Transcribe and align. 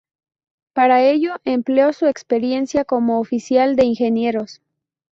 Para 0.73 1.03
ello 1.03 1.35
empleó 1.45 1.93
su 1.93 2.07
experiencia 2.07 2.85
como 2.85 3.19
oficial 3.19 3.75
de 3.75 3.85
ingenieros. 3.85 4.59